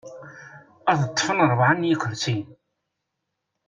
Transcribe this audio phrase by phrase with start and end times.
[0.91, 2.49] Ad ṭṭfen rebɛa n yikersiyen.